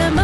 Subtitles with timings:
[0.00, 0.21] a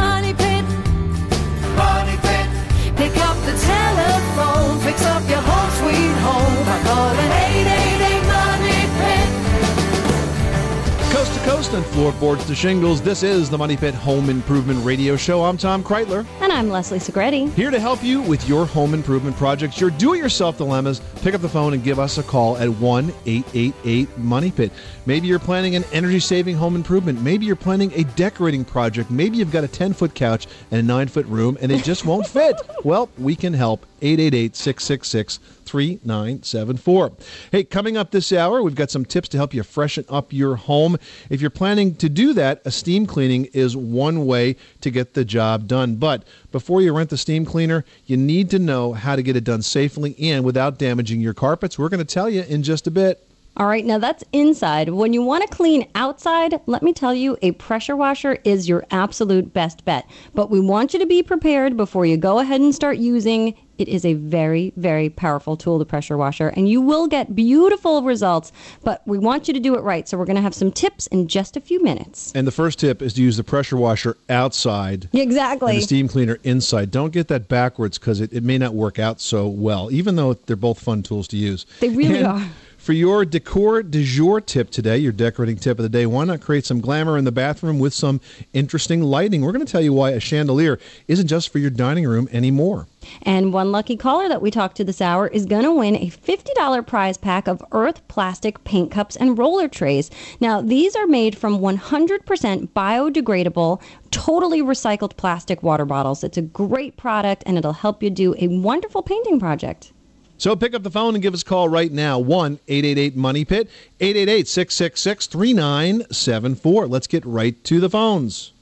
[11.69, 15.17] Coast to coast and floorboards to shingles, this is the Money Pit Home Improvement Radio
[15.17, 15.45] Show.
[15.45, 17.53] I'm Tom Kraeutler, And I'm Leslie Segrete.
[17.53, 21.01] here to help you with your home improvement projects, your do it yourself dilemmas.
[21.23, 24.73] Pick up the phone and give us a call at 1 888 Money Pit.
[25.05, 27.21] Maybe you're planning an energy saving home improvement.
[27.23, 29.11] Maybe you're planning a decorating project.
[29.11, 32.05] Maybe you've got a 10 foot couch and a 9 foot room and it just
[32.07, 32.57] won't fit.
[32.85, 33.85] Well, we can help.
[34.03, 35.39] 888 666
[35.69, 37.13] 3974.
[37.53, 40.57] Hey, coming up this hour, we've got some tips to help you freshen up your
[40.57, 40.97] home.
[41.29, 45.25] If you're planning to do that, a steam cleaning is one way to get the
[45.25, 45.97] job done.
[45.97, 49.45] But before you rent the steam cleaner, you need to know how to get it
[49.45, 51.79] done safely and without damaging your carpets.
[51.79, 53.28] We're going to tell you in just a bit.
[53.59, 54.91] All right, now that's inside.
[54.91, 58.87] When you want to clean outside, let me tell you, a pressure washer is your
[58.93, 60.09] absolute best bet.
[60.33, 63.57] But we want you to be prepared before you go ahead and start using.
[63.77, 68.03] It is a very, very powerful tool, the pressure washer, and you will get beautiful
[68.03, 68.53] results.
[68.85, 70.09] But we want you to do it right.
[70.09, 72.31] So we're going to have some tips in just a few minutes.
[72.37, 75.73] And the first tip is to use the pressure washer outside Exactly.
[75.73, 76.93] and the steam cleaner inside.
[76.93, 80.35] Don't get that backwards because it, it may not work out so well, even though
[80.35, 81.67] they're both fun tools to use.
[81.81, 82.43] They really And are.
[82.89, 86.41] For your decor du jour tip today, your decorating tip of the day, why not
[86.41, 88.19] create some glamour in the bathroom with some
[88.55, 89.43] interesting lighting?
[89.43, 92.87] We're going to tell you why a chandelier isn't just for your dining room anymore.
[93.21, 96.09] And one lucky caller that we talked to this hour is going to win a
[96.09, 100.11] $50 prize pack of Earth plastic paint cups and roller trays.
[100.41, 106.25] Now, these are made from 100% biodegradable, totally recycled plastic water bottles.
[106.25, 109.93] It's a great product and it'll help you do a wonderful painting project.
[110.39, 113.45] So pick up the phone and give us a call right now 1 888 Money
[113.45, 113.69] Pit,
[114.01, 116.87] 888 666 3974.
[116.87, 118.53] Let's get right to the phones.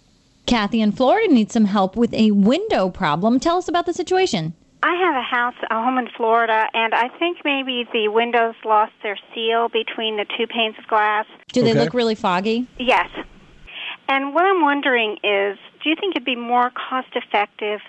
[0.46, 3.38] Kathy in Florida needs some help with a window problem.
[3.40, 4.54] Tell us about the situation.
[4.82, 8.92] I have a house, a home in Florida, and I think maybe the windows lost
[9.02, 11.26] their seal between the two panes of glass.
[11.52, 11.80] Do they Okay.
[11.80, 12.66] look really foggy?
[12.78, 13.08] Yes.
[14.08, 17.80] And what I'm wondering is, do you think it'd be more cost effective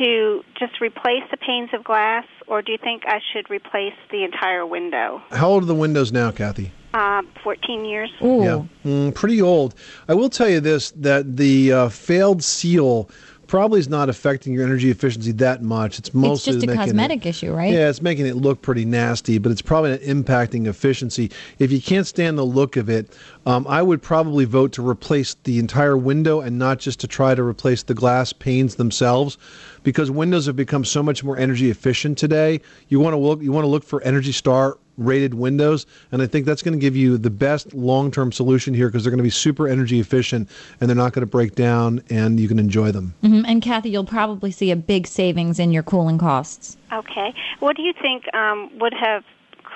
[0.00, 4.24] to just replace the panes of glass, or do you think I should replace the
[4.24, 5.22] entire window?
[5.30, 6.72] How old are the windows now, Kathy?
[6.94, 8.10] Uh, 14 years.
[8.22, 8.42] Ooh.
[8.42, 9.74] Yeah, mm, pretty old.
[10.08, 13.10] I will tell you this: that the uh, failed seal
[13.46, 15.98] probably is not affecting your energy efficiency that much.
[15.98, 17.72] It's mostly It's just a making it- cosmetic issue, right?
[17.72, 21.30] Yeah, it's making it look pretty nasty, but it's probably not impacting efficiency.
[21.58, 23.16] If you can't stand the look of it,
[23.46, 27.34] um, I would probably vote to replace the entire window and not just to try
[27.34, 29.38] to replace the glass panes themselves,
[29.82, 32.60] because windows have become so much more energy efficient today.
[32.88, 36.26] You want to look, you want to look for Energy Star rated windows, and I
[36.26, 39.18] think that's going to give you the best long term solution here because they're going
[39.18, 40.50] to be super energy efficient
[40.80, 43.14] and they're not going to break down, and you can enjoy them.
[43.22, 43.44] Mhm.
[43.46, 46.76] And Kathy, you'll probably see a big savings in your cooling costs.
[46.92, 47.32] Okay.
[47.60, 49.24] What do you think um, would have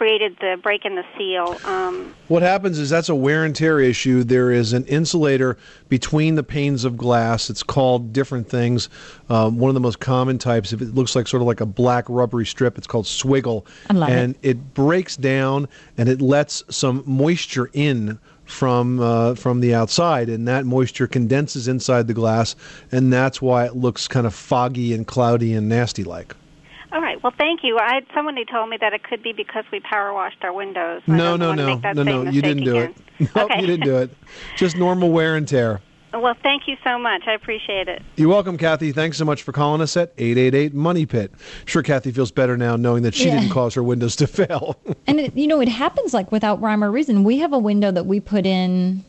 [0.03, 1.57] created the break in the seal?
[1.65, 4.25] Um, What happens is that's a wear and tear issue.
[4.25, 5.57] There is an insulator
[5.89, 7.49] between the panes of glass.
[7.49, 8.89] It's called different things.
[9.29, 11.67] Um, one of the most common types, if it looks like sort of like a
[11.67, 13.65] black rubbery strip, it's called swiggle.
[13.91, 14.13] I love it.
[14.13, 14.75] and it.
[14.75, 20.67] breaks down and it lets some moisture in from uh, from the outside, and that
[20.67, 22.57] moisture condenses inside the glass,
[22.91, 26.35] and that's why it looks kind of foggy and cloudy and nasty like.
[26.93, 27.23] All right.
[27.23, 27.79] Well, thank you.
[27.79, 31.03] I had somebody told me that it could be because we power washed our windows.
[31.09, 32.23] I No, no, no, no, no.
[32.31, 32.91] You didn't do again.
[33.19, 33.31] it.
[33.37, 33.61] Nope, okay.
[33.61, 34.11] you didn't do it.
[34.57, 35.81] Just normal wear and tear.
[36.13, 37.23] Well, thank you so much.
[37.27, 38.03] I appreciate it.
[38.17, 38.91] You're welcome, Kathy.
[38.93, 41.33] Thanks so much for calling us at 888 Money Pit.
[41.65, 43.39] Sure, Kathy feels better now knowing that she Yeah.
[43.41, 44.77] didn't cause her windows to fail.
[45.07, 47.23] And it, you know, it happens like without rhyme or reason.
[47.25, 49.05] We have a window that we put in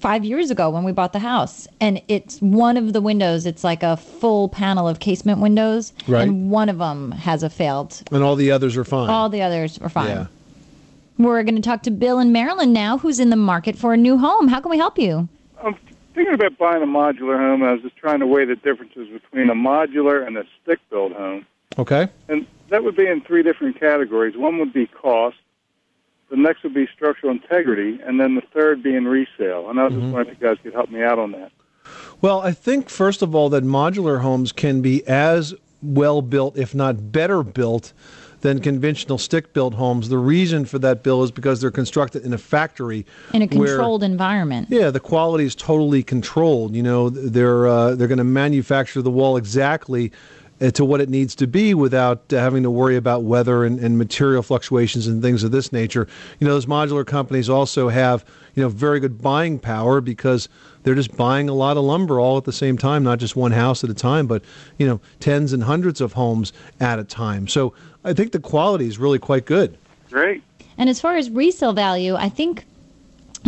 [0.00, 3.46] five years ago when we bought the house, and it's one of the windows.
[3.46, 6.26] It's like a full panel of casement windows, Right.
[6.28, 8.02] and one of them has a failed.
[8.12, 9.10] and all the others are fine.
[9.10, 10.08] All the others are fine.
[10.08, 10.26] Yeah.
[11.18, 13.96] We're going to talk to Bill in Maryland now, who's in the market for a
[13.96, 14.46] new home.
[14.48, 15.28] How can we help you?
[15.62, 15.74] I'm
[16.14, 17.62] thinking about buying a modular home.
[17.64, 21.12] I was just trying to weigh the differences between a modular and a stick built
[21.12, 21.44] home.
[21.76, 22.08] Okay.
[22.28, 24.36] And that would be in three different categories.
[24.36, 25.36] One would be cost,
[26.30, 29.70] the next would be structural integrity, and then the third being resale.
[29.70, 31.52] And I was just wondering if you guys could help me out on that.
[32.20, 36.74] Well, I think, first of all, that modular homes can be as well built, if
[36.74, 37.92] not better built,
[38.40, 40.08] than conventional stick built homes.
[40.08, 43.06] The reason for that, Bill, is because they're constructed in a factory.
[43.32, 44.68] In a where- controlled environment.
[44.70, 46.76] Yeah, the quality is totally controlled.
[46.76, 50.12] You know, they're uh, they're going to manufacture the wall exactly
[50.60, 53.96] to what it needs to be without uh, having to worry about weather and, and
[53.96, 56.08] material fluctuations and things of this nature.
[56.40, 58.24] You know, those modular companies also have
[58.54, 60.48] you know very good buying power because
[60.82, 63.52] they're just buying a lot of lumber all at the same time, not just one
[63.52, 64.42] house at a time, but
[64.78, 67.46] you know tens and hundreds of homes at a time.
[67.46, 67.72] So
[68.04, 69.78] I think the quality is really quite good.
[70.10, 70.42] Great.
[70.76, 72.64] And as far as resale value, I think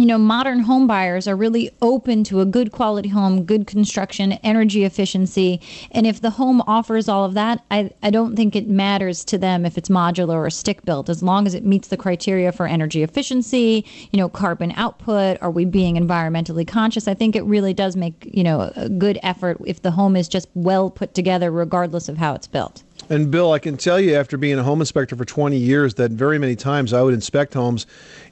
[0.01, 4.33] you know modern home buyers are really open to a good quality home good construction
[4.43, 5.61] energy efficiency.
[5.91, 9.37] And if the home offers all of that i, I don't think it matters to
[9.37, 11.11] them if it's modular or stick built.
[11.11, 15.51] As long as it meets the criteria for energy efficiency you know carbon output are
[15.51, 17.07] we being environmentally conscious?
[17.07, 20.29] I think it really does make you know a good effort if the home is
[20.29, 24.15] just well put together regardless of how it's built And Bill, I can tell you
[24.15, 27.55] after being a home inspector for 20 years that very many times I would inspect
[27.55, 27.87] homes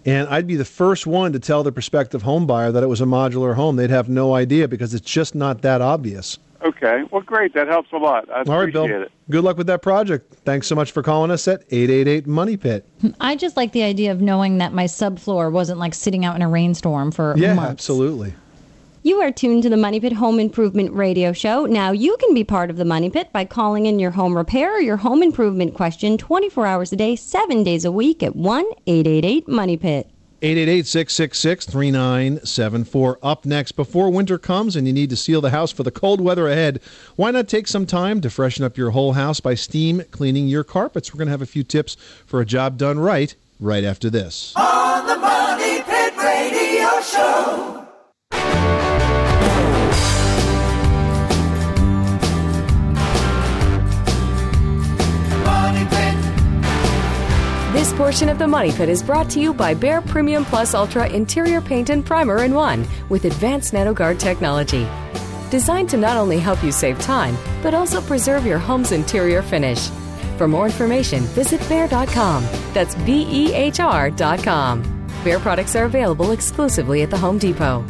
[0.06, 3.00] and I'd be the first one to tell the prospective home buyer that it was
[3.00, 3.74] a modular home.
[3.74, 6.38] They'd have no idea because it's just not that obvious.
[6.62, 7.02] Okay.
[7.10, 7.54] Well, great.
[7.54, 8.28] That helps a lot.
[8.30, 8.84] I All right, Bill.
[8.84, 9.12] appreciate it.
[9.30, 10.32] Good luck with that project.
[10.44, 12.84] Thanks so much for calling us at 888 Money Pit.
[13.20, 16.42] i just like the idea of knowing that my subfloor wasn't like sitting out in
[16.42, 18.34] a rainstorm for Yeah, months absolutely.
[19.04, 21.66] You are tuned to the Money Pit Home Improvement Radio Show.
[21.66, 24.76] Now you can be part of the Money Pit by calling in your home repair
[24.76, 28.64] or your home improvement question 24 hours a day, 7 days a week at 1
[28.88, 30.10] 888 Money Pit.
[30.42, 33.18] 888 666 3974.
[33.22, 36.20] Up next, before winter comes and you need to seal the house for the cold
[36.20, 36.80] weather ahead,
[37.14, 40.64] why not take some time to freshen up your whole house by steam cleaning your
[40.64, 41.14] carpets?
[41.14, 41.96] We're going to have a few tips
[42.26, 44.54] for a job done right right after this.
[44.56, 45.67] On the Money
[57.78, 61.08] This portion of the Money Pit is brought to you by Behr Premium Plus Ultra
[61.08, 64.88] Interior Paint and Primer in One with advanced NanoGuard technology.
[65.48, 69.90] Designed to not only help you save time, but also preserve your home's interior finish.
[70.38, 72.42] For more information, visit Behr.com.
[72.74, 74.82] That's B E H R.com.
[75.22, 77.84] Behr products are available exclusively at the Home Depot.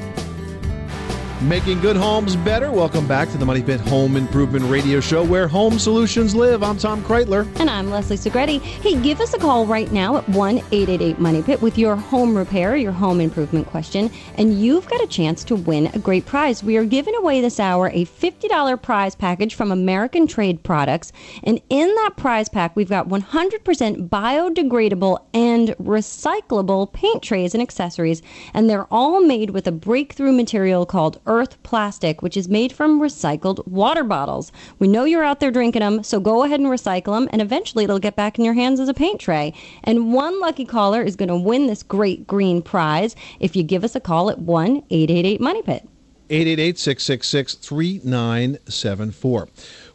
[1.43, 2.73] Making good homes better.
[2.73, 6.65] Welcome back to the Money Pit Home Improvement Radio Show where home solutions live.
[6.65, 7.47] I'm Tom Kraeutler.
[7.61, 8.61] And I'm Leslie Segrete.
[8.61, 12.37] Hey, give us a call right now at 1 888 Money Pit with your home
[12.37, 16.65] repair, your home improvement question, and you've got a chance to win a great prize.
[16.65, 21.13] We are giving away this hour a $50 prize package from American Trade Products.
[21.45, 28.23] And in that prize pack, we've got 100% biodegradable and recyclable paint trays and accessories.
[28.55, 33.01] And they're all made with a breakthrough material called Earth Plastic, which is made from
[33.01, 34.51] recycled water bottles.
[34.81, 37.85] We know you're out there drinking them, so go ahead and recycle them, and eventually
[37.85, 39.55] it'll get back in your hands as a paint tray.
[39.85, 43.85] And one lucky caller is going to win this great green prize if you give
[43.85, 45.89] us a call at 1 888 Money Pit.
[46.31, 49.49] 888 666 3974.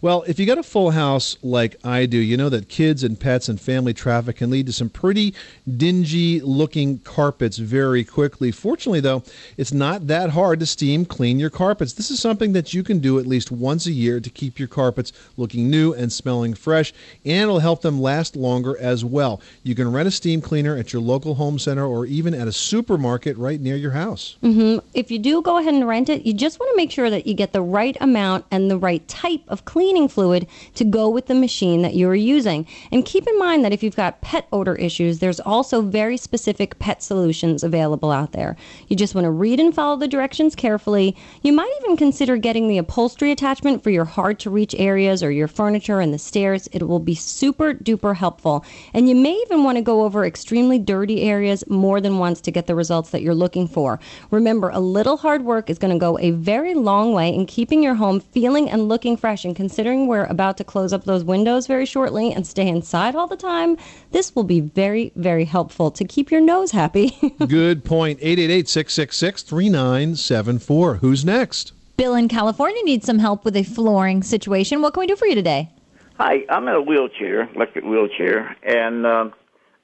[0.03, 3.17] Well, if you got a full house like I do, you know that kids and
[3.17, 5.33] pets and family traffic can lead to some pretty
[5.77, 8.51] dingy looking carpets very quickly.
[8.51, 9.23] Fortunately, though,
[9.55, 11.94] it's not that hard to steam clean your carpets.
[11.94, 14.67] This is something that you can do at least once a year to keep your
[14.67, 16.91] carpets looking new and smelling fresh,
[17.23, 19.39] and it'll help them last longer as well.
[19.63, 22.51] You can rent a steam cleaner at your local home center or even at a
[22.51, 24.35] supermarket right near your house.
[24.44, 24.85] Mm-hmm.
[24.94, 27.25] If you do go ahead and rent it, you just want to make sure that
[27.25, 31.27] you get the right amount and the right type of cleaning fluid to go with
[31.27, 32.65] the machine that you are using.
[32.91, 36.79] And keep in mind that if you've got pet odor issues, there's also very specific
[36.79, 38.55] pet solutions available out there.
[38.88, 41.15] You just want to read and follow the directions carefully.
[41.43, 45.29] You might even consider getting the upholstery attachment for your hard to reach areas or
[45.29, 46.67] your furniture and the stairs.
[46.71, 48.65] It will be super duper helpful.
[48.95, 52.51] And you may even want to go over extremely dirty areas more than once to
[52.51, 54.00] get the results that you're looking for.
[54.31, 57.83] Remember, a little hard work is going to go a very long way in keeping
[57.83, 59.45] your home feeling and looking fresh.
[59.45, 63.27] And considering we're about to close up those windows very shortly and stay inside all
[63.27, 63.75] the time,
[64.11, 67.09] this will be very, very helpful to keep your nose happy.
[67.49, 68.17] Good point.
[68.21, 70.95] 888 666 3974.
[70.95, 71.73] Who's next?
[71.95, 75.27] bill in california needs some help with a flooring situation what can we do for
[75.27, 75.69] you today
[76.17, 79.33] Hi, I'm in a wheelchair, electric wheelchair, and um,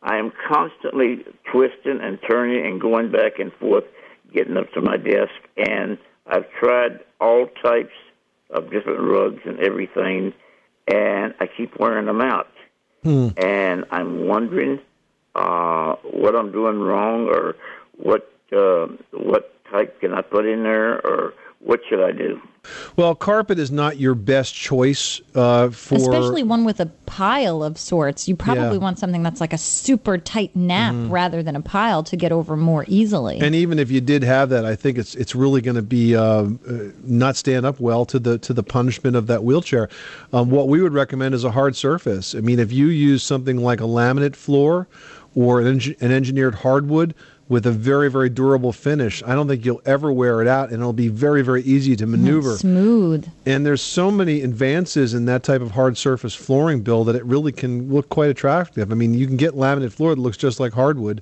[0.03, 3.83] I am constantly twisting and turning and going back and forth,
[4.31, 5.33] getting up to my desk.
[5.57, 7.93] And I've tried all types
[8.49, 10.33] of different rugs and everything,
[10.87, 12.47] and I keep wearing them out.
[13.37, 14.79] And I'm wondering
[15.35, 17.55] uh, what I'm doing wrong, or
[17.97, 22.41] what uh, what type can I put in there, or what should I do?
[22.97, 25.95] Well, carpet is not your best choice uh, for.
[25.95, 28.27] Especially one with a pile of sorts.
[28.27, 28.83] You probably Yeah.
[28.83, 32.55] want something that's like a super tight nap rather than a pile to get over
[32.57, 33.39] more easily.
[33.39, 36.15] And even if you did have that, I think it's it's really going to be
[36.15, 36.47] uh, uh,
[37.03, 39.89] not stand up well to the to the punishment of that wheelchair.
[40.33, 42.35] Um, what we would recommend is a hard surface.
[42.35, 44.87] I mean, if you use something like a laminate floor
[45.35, 47.13] or an, engi- an engineered hardwood
[47.49, 50.79] with a very very durable finish, I don't think you'll ever wear it out, and
[50.79, 52.55] it'll be very very easy to maneuver.
[52.55, 53.27] Smooth.
[53.45, 57.25] And there's so many advances in that type of hard surface flooring build that it
[57.25, 58.91] really can look quite attractive.
[58.91, 61.21] I mean, you can get laminate floor that looks just like hardwood.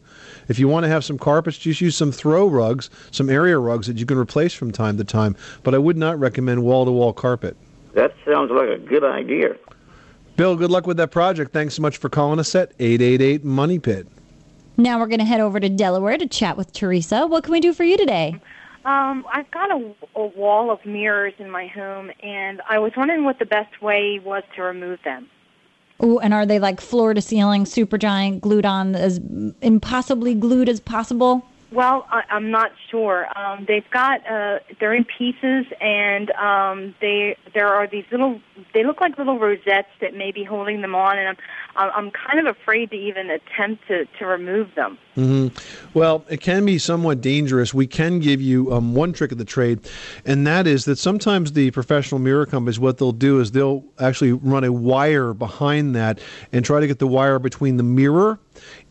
[0.49, 3.87] If you want to have some carpets, just use some throw rugs, some area rugs
[3.87, 5.35] that you can replace from time to time.
[5.63, 7.55] But I would not recommend wall to wall carpet.
[7.93, 9.55] That sounds like a good idea.
[10.35, 11.51] Bill, good luck with that project.
[11.51, 14.07] Thanks so much for calling us at 888 Money Pit.
[14.79, 17.25] Now we're going to head over to Delaware to chat with Teresa.
[17.25, 18.39] What can we do for you today?
[18.85, 23.23] Um, I've got a, a wall of mirrors in my home, and I was wondering
[23.23, 25.29] what the best way was to remove them.
[26.03, 29.19] Ooh, and are they like floor to ceiling, super giant, glued on as
[29.61, 31.43] impossibly glued as possible?
[31.71, 33.27] Well, I, I'm not sure.
[33.37, 38.39] Um, they've got uh, they're in pieces, and um, they there are these little.
[38.73, 41.27] They look like little rosettes that may be holding them on, and
[41.75, 44.97] I'm I'm kind of afraid to even attempt to to remove them.
[45.15, 45.47] hmm
[45.93, 47.73] Well, it can be somewhat dangerous.
[47.73, 49.81] We can give you um, one trick of the trade,
[50.25, 54.31] and that is that sometimes the professional mirror companies, what they'll do is they'll actually
[54.31, 56.19] run a wire behind that
[56.53, 58.39] and try to get the wire between the mirror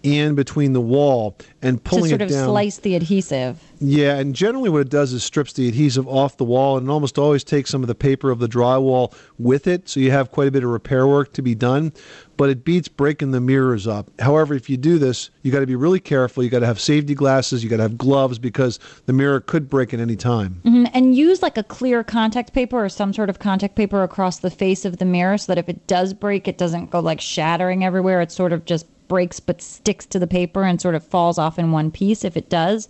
[0.04, 2.48] and between the wall and To pulling sort it of down.
[2.48, 3.60] slice the adhesive.
[3.80, 6.90] Yeah, and generally what it does is strips the adhesive off the wall and it
[6.90, 10.30] almost always takes some of the paper of the drywall with it, so you have
[10.30, 11.92] quite a bit of repair work to be done.
[12.38, 14.10] But it beats breaking the mirrors up.
[14.20, 16.42] However, if you do this, you got to be really careful.
[16.44, 17.64] You got to have safety glasses.
[17.64, 20.60] You got to have gloves because the mirror could break at any time.
[20.64, 24.38] Mhm, And use like a clear contact paper or some sort of contact paper across
[24.40, 27.20] the face of the mirror so that if it does break, it doesn't go like
[27.22, 28.20] shattering everywhere.
[28.20, 31.58] It's sort of just breaks but sticks to the paper and sort of falls off
[31.58, 32.88] in one piece if it does.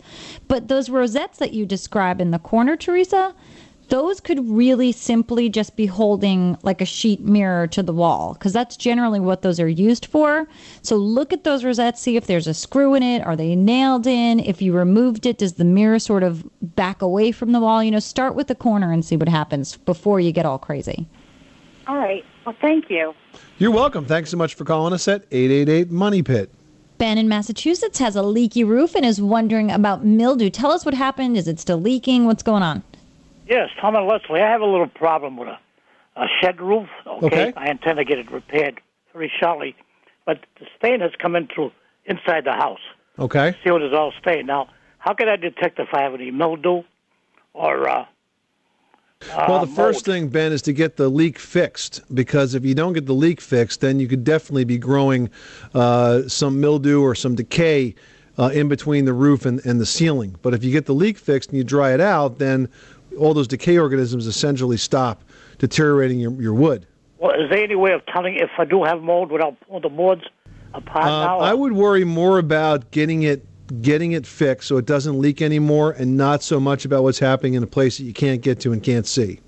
[0.48, 3.34] But those rosettes that you describe in the corner, Teresa,
[3.88, 8.52] those could really simply just be holding like a sheet mirror to the wall because
[8.52, 10.48] that's generally what those are used for.
[10.82, 13.24] So look at those rosettes, see if there's a screw in it.
[13.24, 14.40] Are they nailed in?
[14.40, 16.44] If you removed it, does the mirror sort of
[16.74, 17.82] back away from the wall?
[17.82, 21.06] You know, start with the corner and see what happens before you get all crazy.
[21.86, 22.24] All right.
[22.46, 23.12] Well, thank you.
[23.58, 24.04] You're welcome.
[24.04, 26.48] Thanks so much for calling us at 888 Money Pit.
[26.96, 30.48] Ben in Massachusetts has a leaky roof and is wondering about mildew.
[30.48, 31.36] Tell us what happened.
[31.36, 32.24] Is it still leaking?
[32.24, 32.84] What's going on?
[33.48, 35.58] Yes, Tom and Leslie, I have a little problem with a,
[36.14, 36.88] a shed roof.
[37.06, 37.26] Okay?
[37.26, 37.52] Okay.
[37.56, 38.80] I intend to get it repaired
[39.12, 39.74] very shortly,
[40.24, 41.72] but the stain has come in through
[42.04, 42.80] inside the house.
[43.18, 43.56] Okay.
[43.64, 44.46] See what is all stained.
[44.46, 46.84] Now, how can I detect if I have any mildew
[47.54, 48.04] or uh,
[49.36, 52.92] Well, the first thing, Ben, is to get the leak fixed because if you don't
[52.92, 55.30] get the leak fixed, then you could definitely be growing
[55.74, 57.94] uh, some mildew or some decay
[58.38, 60.36] uh, in between the roof and, and the ceiling.
[60.42, 62.68] But if you get the leak fixed and you dry it out, then
[63.18, 65.22] all those decay organisms essentially stop
[65.58, 66.86] deteriorating your, your wood.
[67.18, 69.88] Well, is there any way of telling if I do have mold without pulling the
[69.88, 70.24] boards
[70.74, 71.38] apart Uh, now?
[71.38, 73.46] I would worry more about getting it
[73.82, 77.54] getting it fixed so it doesn't leak anymore and not so much about what's happening
[77.54, 79.40] in a place that you can't get to and can't see.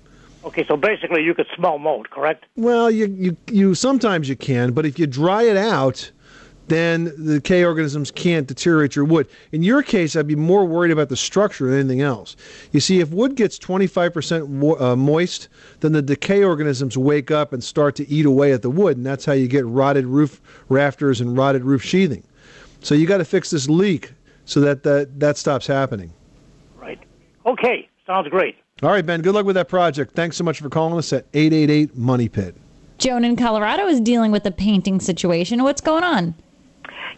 [0.45, 2.45] Okay, so basically you could smell mold, correct?
[2.55, 6.11] Well, you, you you sometimes you can, but if you dry it out,
[6.69, 9.27] then the decay organisms can't deteriorate your wood.
[9.51, 12.35] In your case, I'd be more worried about the structure than anything else.
[12.71, 15.49] You see, if wood gets 25% mo- uh, moist,
[15.81, 19.05] then the decay organisms wake up and start to eat away at the wood, and
[19.05, 22.23] that's how you get rotted roof rafters and rotted roof sheathing.
[22.81, 24.13] So you got to fix this leak
[24.45, 26.13] so that that, that stops happening.
[26.77, 26.99] Right.
[27.45, 28.55] Okay, sounds great.
[28.81, 30.15] All right, Ben, good luck with that project.
[30.15, 32.55] Thanks so much for calling us at 888 Money Pit.
[32.97, 35.63] Joan in Colorado is dealing with a painting situation.
[35.63, 36.33] What's going on?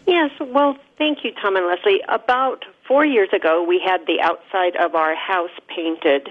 [0.06, 2.00] Yes, well, thank you, Tom and Leslie.
[2.08, 6.28] About four years ago, we had the outside of our house painted,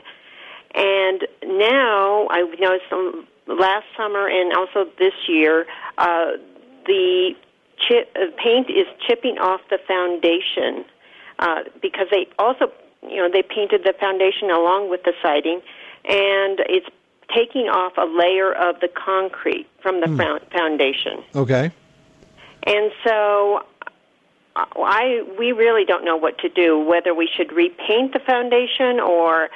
[0.76, 5.66] and now I've noticed um, last summer and also this year,
[5.98, 6.32] uh,
[6.86, 7.32] the
[7.88, 10.86] chip, uh, paint is chipping off the foundation
[11.40, 12.72] uh, because they also,
[13.04, 15.62] you know, they painted the foundation along with the siding,
[16.06, 16.88] and it's
[17.34, 21.24] taking off a layer of the concrete from the found foundation.
[21.36, 21.72] Okay.
[22.68, 23.64] And so
[24.56, 29.00] uh, I we really don't know what to do whether we should repaint the foundation
[29.00, 29.50] or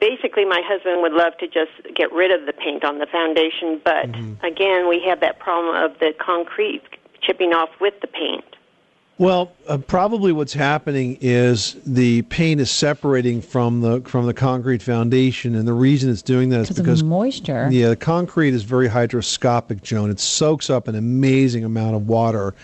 [0.00, 3.80] basically my husband would love to just get rid of the paint on the foundation
[3.82, 4.04] but
[4.44, 6.82] again we have that problem of the concrete
[7.26, 8.44] chipping off with the paint.
[9.16, 14.82] Well, uh, probably what's happening is the paint is separating from the from the concrete
[14.82, 17.68] foundation, and the reason it's doing that is Because of because moisture.
[17.70, 20.10] Yeah, the concrete is very hydroscopic, Joan.
[20.10, 22.54] It soaks up an amazing amount of water,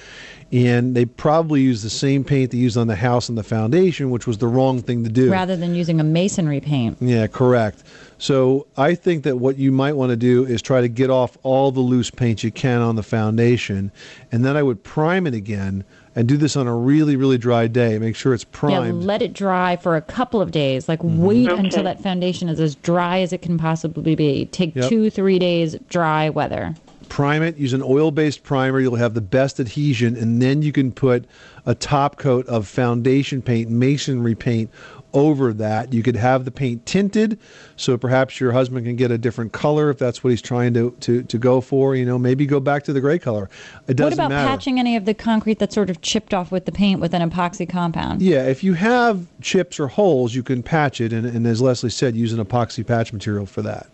[0.52, 4.10] and they probably used the same paint they used on the house and the foundation,
[4.10, 5.30] which was the wrong thing to do.
[5.30, 6.96] Rather than using a masonry paint.
[7.00, 7.84] Yeah, correct.
[8.18, 11.38] So I think that what you might want to do is try to get off
[11.42, 13.92] all the loose paint you can on the foundation,
[14.32, 15.84] and then I would prime it again
[16.16, 17.96] and do this on a really, really dry day.
[18.00, 18.72] Make sure it's primed.
[18.72, 19.04] Yeah, primed.
[19.04, 20.88] let it dry for a couple of days.
[20.88, 21.22] Like Mm-hmm.
[21.24, 21.60] wait Okay.
[21.60, 24.46] until that foundation is as dry as it can possibly be.
[24.46, 24.88] Take Yep.
[24.88, 26.74] two, three days dry weather.
[27.10, 27.58] Prime it.
[27.58, 28.80] Use an oil-based primer.
[28.80, 31.26] You'll have the best adhesion, and then you can put
[31.66, 34.70] a top coat of foundation paint, masonry paint
[35.12, 35.92] over that.
[35.92, 37.38] You could have the paint tinted,
[37.76, 40.92] so perhaps your husband can get a different color if that's what he's trying to
[41.00, 41.94] to, to go for.
[41.94, 43.50] You know, maybe go back to the gray color.
[43.88, 44.22] It doesn't matter.
[44.22, 44.48] What about matter.
[44.48, 47.28] patching any of the concrete that's sort of chipped off with the paint with an
[47.28, 48.22] epoxy compound?
[48.22, 51.90] Yeah, if you have chips or holes, you can patch it, and, and as Leslie
[51.90, 53.88] said, use an epoxy patch material for that.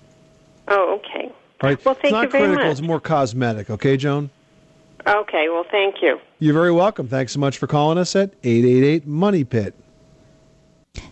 [0.68, 1.25] Oh, okay.
[1.62, 1.82] Right?
[1.84, 2.72] Well, thank it's not you very critical; much.
[2.72, 3.70] it's more cosmetic.
[3.70, 4.30] Okay, Joan.
[5.06, 6.18] Okay, well, thank you.
[6.38, 7.08] You're very welcome.
[7.08, 9.74] Thanks so much for calling us at 888 Money Pit.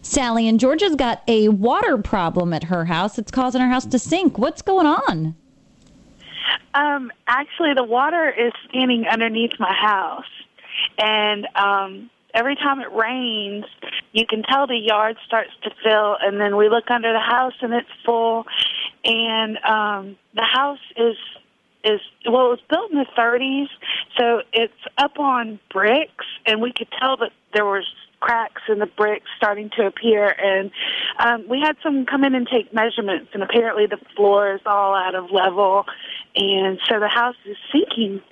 [0.02, 3.18] Sally in Georgia's got a water problem at her house.
[3.18, 4.38] It's causing her house to sink.
[4.38, 5.36] What's going on?
[6.74, 10.24] Um, actually, the water is standing underneath my house,
[10.98, 13.64] and um, every time it rains,
[14.12, 17.54] you can tell the yard starts to fill, and then we look under the house
[17.60, 18.44] and it's full,
[19.04, 21.16] and um, the house is
[21.84, 23.68] is well, it was built in the 30s,
[24.18, 27.84] so it's up on bricks, and we could tell that there was
[28.24, 30.28] cracks in the bricks starting to appear.
[30.28, 30.70] And
[31.18, 34.94] um we had someone come in and take measurements and apparently the floor is all
[34.94, 35.84] out of level.
[36.34, 38.22] And so the house is sinking.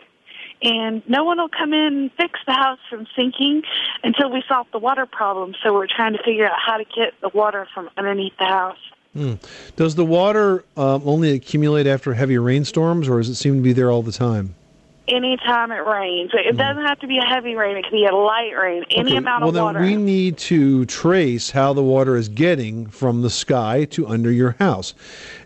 [0.63, 3.65] And no one will come in and fix the house from sinking
[4.03, 5.55] until we solve the water problem.
[5.63, 8.79] So we're trying to figure out how to get the water from underneath the house
[9.15, 9.35] Hmm.
[9.77, 13.73] Does the water um, only accumulate after heavy rainstorms, or does it seem to be
[13.73, 14.55] there all the time?
[15.09, 18.15] anytime it rains it doesn't have to be a heavy rain it can be a
[18.15, 19.11] light rain any.
[19.11, 22.87] Okay, amount well, of then water we need to trace how the water is getting
[22.87, 24.95] from the sky to under your house.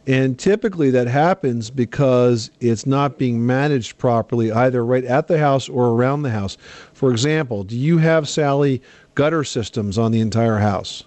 [0.07, 5.69] And typically that happens because it's not being managed properly, either right at the house
[5.69, 6.57] or around the house.
[6.93, 8.83] For example, do you have, Sally,
[9.15, 11.05] gutter systems on the entire house?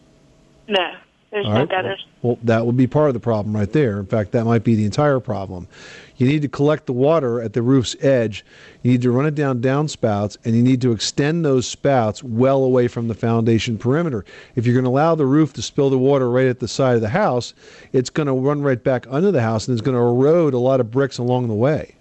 [0.67, 0.91] no
[1.31, 1.69] there's All no right.
[1.69, 3.97] gutters Well, that would be part of the problem right there.
[3.97, 5.67] In fact, that might be the entire problem.
[6.17, 8.43] You need to collect the water at the roof's edge.
[8.83, 12.65] You need to run it down downspouts, and you need to extend those spouts well
[12.65, 14.25] away from the foundation perimeter.
[14.55, 16.95] If you're going to allow the roof to spill the water right at the side
[16.95, 17.53] of the house,
[17.93, 20.59] it's going to run right back under the house, and it's going to erode a
[20.59, 21.95] lot of bricks along the way.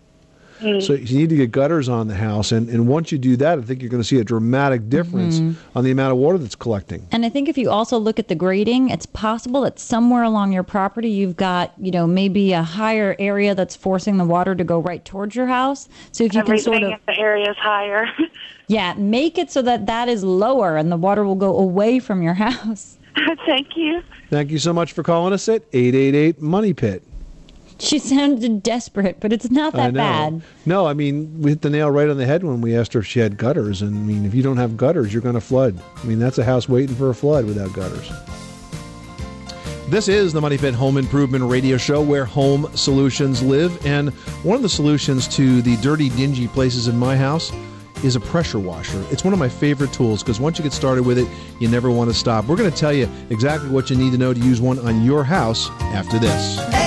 [0.61, 0.83] Mm.
[0.83, 3.59] So you need to get gutters on the house, and, and once you do that,
[3.59, 5.55] I think you're going to see a dramatic difference Mhm.
[5.75, 7.07] on the amount of water that's collecting.
[7.13, 10.53] And I think if you also look at the grading, it's possible that somewhere along
[10.53, 14.65] your property you've got, you know, maybe a higher area that's forcing the water to
[14.65, 15.89] go right towards your house.
[16.13, 18.07] So if you can sort of in the area is higher
[18.69, 22.23] yeah, make it so that that is lower and the water will go away from
[22.23, 22.99] your house.
[23.47, 27.03] thank you Thank you so much for calling us at 888 Money Pit.
[27.81, 30.43] She sounded desperate, but it's not that bad.
[30.67, 33.01] No, I mean, we hit the nail right on the head when we asked her
[33.01, 33.83] if she had gutters.
[33.83, 35.81] And I mean, if you don't have gutters, you're going to flood.
[35.97, 38.11] I mean, that's a house waiting for a flood without gutters.
[39.89, 43.87] This is the Money Pit Home Improvement Radio Show where home solutions live.
[43.87, 44.11] And
[44.43, 47.53] one of the solutions to the dirty, dingy places in my house
[48.05, 49.03] is a pressure washer.
[49.11, 51.91] It's one of my favorite tools because once you get started with it, you never
[51.91, 52.47] want to stop.
[52.47, 55.05] We're going to tell you exactly what you need to know to use one on
[55.05, 56.78] your house after this.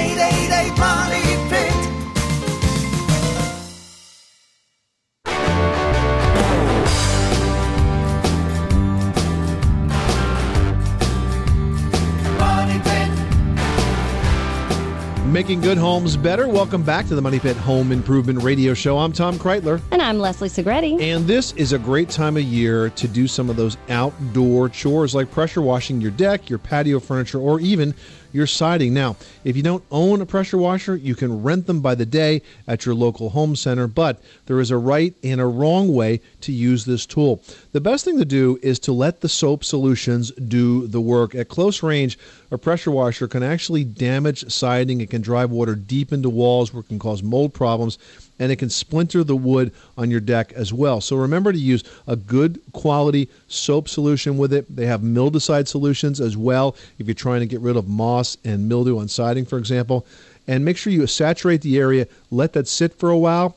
[15.42, 16.48] Making good homes better.
[16.48, 19.00] Welcome back to the Money Pit Home Improvement Radio Show.
[19.00, 19.82] I'm Tom Kraeutler.
[19.90, 21.02] And I'm Leslie Segrete.
[21.02, 25.16] And this is a great time of year to do some of those outdoor chores
[25.16, 27.96] like pressure washing your deck, your patio furniture, or even
[28.32, 28.94] your siding.
[28.94, 32.42] Now, if you don't own a pressure washer, you can rent them by the day
[32.68, 36.52] at your local home center, but there is a right and a wrong way to
[36.52, 37.42] use this tool.
[37.72, 41.36] The best thing to do is to let the soap solutions do the work.
[41.36, 42.18] At close range,
[42.52, 46.82] a pressure washer can actually damage siding, it can drive water deep into walls, where
[46.82, 47.98] it can cause mold problems
[48.42, 51.00] and it can splinter the wood on your deck as well.
[51.00, 54.76] So remember to use a good quality soap solution with it.
[54.76, 58.68] They have mildewcide solutions as well if you're trying to get rid of moss and
[58.68, 60.08] mildew on siding, for example.
[60.48, 63.56] And make sure you saturate the area, let that sit for a while.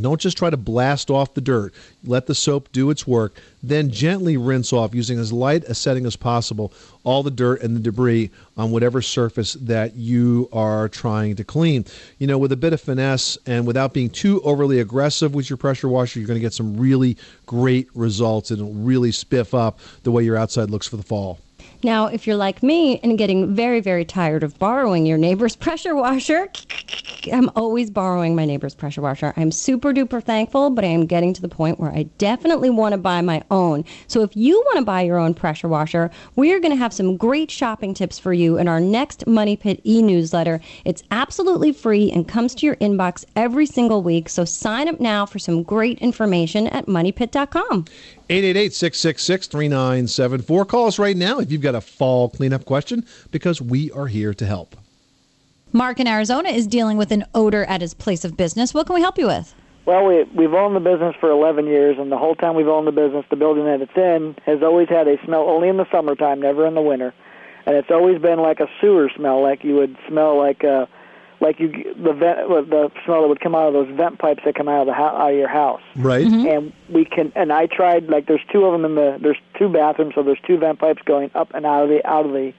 [0.00, 1.72] Don't just try to blast off the dirt.
[2.04, 3.40] Let the soap do its work.
[3.62, 6.72] Then gently rinse off using as light a setting as possible
[7.04, 11.84] all the dirt and the debris on whatever surface that you are trying to clean.
[12.18, 15.56] You know, with a bit of finesse and without being too overly aggressive with your
[15.56, 19.78] pressure washer, you're going to get some really great results and it'll really spiff up
[20.02, 21.38] the way your outside looks for the fall.
[21.86, 25.94] Now, if you're like me and getting very, very tired of borrowing your neighbor's pressure
[25.94, 26.48] washer,
[27.32, 29.32] I'm always borrowing my neighbor's pressure washer.
[29.36, 32.94] I'm super duper thankful, but I am getting to the point where I definitely want
[32.94, 33.84] to buy my own.
[34.08, 36.92] So if you want to buy your own pressure washer, we are going to have
[36.92, 40.60] some great shopping tips for you in our next Money Pit e newsletter.
[40.84, 44.28] It's absolutely free and comes to your inbox every single week.
[44.28, 47.84] So sign up now for some great information at moneypit.com.
[48.28, 50.68] 888-666-3974.
[50.68, 54.34] Call us right now if you've got a fall cleanup question because we are here
[54.34, 54.76] to help.
[55.72, 58.74] Mark in Arizona is dealing with an odor at his place of business.
[58.74, 59.54] What can we help you with?
[59.84, 62.88] Well, we we've owned the business for 11 years, and the whole time we've owned
[62.88, 65.86] the business, the building that it's in has always had a smell only in the
[65.92, 67.14] summertime, never in the winter,
[67.66, 70.86] and it's always been like a sewer smell, like you would smell like uh
[71.40, 71.70] like you
[72.02, 74.82] the vent the smell that would come out of those vent pipes that come out
[74.82, 75.82] of the ho- out of your house.
[75.94, 76.26] Right.
[76.26, 76.46] Mm-hmm.
[76.46, 79.68] And we can and I tried like there's two of them in the there's two
[79.68, 82.52] bathrooms, so there's two vent pipes going up and out of the out of the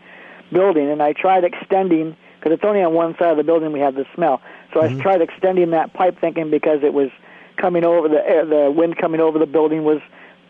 [0.51, 3.79] building, and I tried extending because it's only on one side of the building we
[3.79, 4.41] have the smell.
[4.73, 5.01] So I mm-hmm.
[5.01, 7.09] tried extending that pipe, thinking because it was
[7.57, 9.99] coming over the air, the wind coming over the building was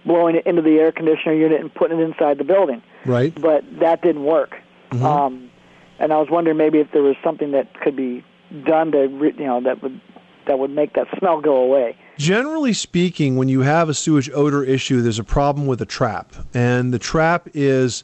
[0.05, 2.81] blowing it into the air conditioner unit and putting it inside the building.
[3.05, 3.33] Right.
[3.39, 4.55] But that didn't work.
[4.91, 5.05] Mm-hmm.
[5.05, 5.49] Um,
[5.99, 8.23] and I was wondering maybe if there was something that could be
[8.65, 9.99] done to you know that would
[10.47, 11.97] that would make that smell go away.
[12.17, 16.33] Generally speaking, when you have a sewage odor issue, there's a problem with a trap,
[16.53, 18.03] and the trap is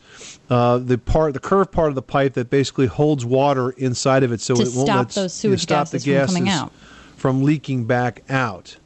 [0.49, 4.31] uh, the part, the curved part of the pipe that basically holds water inside of
[4.31, 6.71] it, so To it won't stop let those sewage stop the gases from coming out.
[7.15, 8.77] from leaking back out.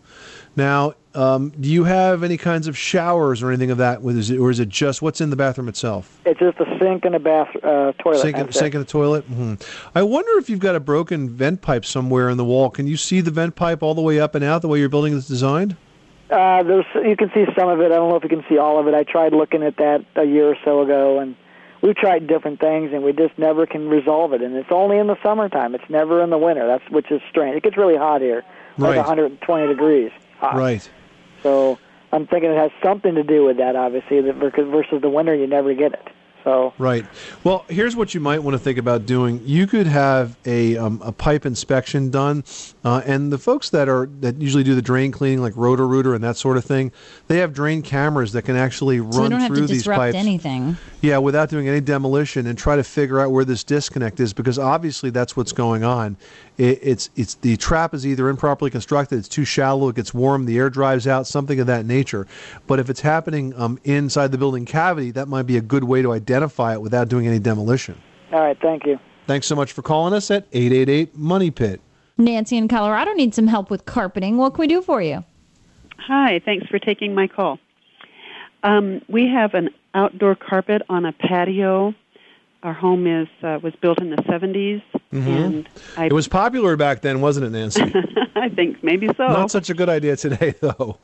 [0.57, 4.31] Now, um, do you have any kinds of showers or anything of that, with is
[4.31, 6.19] it, or is it just what's in the bathroom itself?
[6.25, 8.19] It's just a sink and a bath uh, toilet.
[8.21, 9.23] Sink, and sink in the toilet.
[9.25, 9.53] hmm
[9.95, 12.71] I wonder if you've got a broken vent pipe somewhere in the wall.
[12.71, 14.89] Can you see the vent pipe all the way up and out the way your
[14.89, 15.75] building is designed?
[16.31, 17.85] Uh, there's you can see some of it.
[17.91, 18.93] I don't know if you can see all of it.
[18.95, 21.35] I tried looking at that a year or so ago, and
[21.81, 24.41] we've tried different things, and we just never can resolve it.
[24.41, 25.73] And it's only in the summertime.
[25.75, 26.65] It's never in the winter.
[26.67, 27.55] That's which is strange.
[27.55, 28.43] It gets really hot here,
[28.77, 28.97] Right.
[28.97, 30.11] like 120 degrees.
[30.39, 30.55] Hot.
[30.55, 30.89] Right.
[31.43, 31.77] So
[32.11, 35.35] I'm thinking it has something to do with that, obviously, that versus versus the winter
[35.35, 36.07] you never get it.
[36.47, 37.05] So Right.
[37.43, 39.41] Well, here's what you might want to think about doing.
[39.43, 42.45] You could have a, um, a pipe inspection done,
[42.85, 46.23] uh, and the folks that are that usually do the drain cleaning, like Roto-Rooter and
[46.23, 46.93] that sort of thing,
[47.27, 49.79] they have drain cameras that can actually run So we don't have through to these
[49.79, 50.15] disrupt pipes.
[50.15, 50.77] anything.
[51.01, 54.57] Yeah, without doing any demolition and try to figure out where this disconnect is because
[54.57, 56.15] obviously that's what's going on.
[56.57, 60.45] It, it's it's the trap is either improperly constructed, it's too shallow, it gets warm,
[60.45, 62.25] the air drives out, something of that nature.
[62.67, 66.01] But if it's happening um, inside the building cavity, that might be a good way
[66.01, 67.95] to identify it without doing any demolition.
[68.31, 68.99] all right, thank you.
[69.27, 71.81] Thanks so much for calling us at 888 Money Pit.
[72.17, 74.37] Nancy in Colorado needs some help with carpeting.
[74.37, 75.23] What can we do for you?
[75.99, 77.59] Hi, thanks for taking my call.
[78.63, 81.93] Um, we have an outdoor carpet on a patio.
[82.63, 87.01] Our home is uh, was built in the 70s, and I, It was popular back
[87.01, 87.83] then, wasn't it, Nancy?
[88.35, 89.27] I think maybe so.
[89.27, 90.97] Not such a good idea today, though.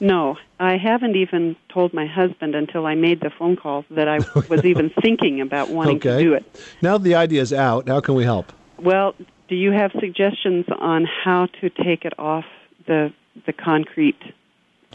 [0.00, 4.18] No, I haven't even told my husband until I made the phone call that I
[4.48, 6.18] was even thinking about wanting okay.
[6.18, 6.62] to do it.
[6.82, 7.88] Now the idea is out.
[7.88, 8.52] How can we help?
[8.78, 9.14] Well,
[9.48, 12.44] do you have suggestions on how to take it off
[12.86, 13.12] the
[13.46, 14.20] the concrete?